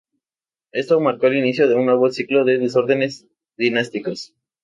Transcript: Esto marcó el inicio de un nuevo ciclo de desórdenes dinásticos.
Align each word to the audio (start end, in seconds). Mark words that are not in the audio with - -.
Esto 0.71 0.99
marcó 0.99 1.27
el 1.27 1.35
inicio 1.37 1.67
de 1.67 1.75
un 1.75 1.85
nuevo 1.85 2.09
ciclo 2.09 2.43
de 2.43 2.57
desórdenes 2.57 3.27
dinásticos. 3.55 4.33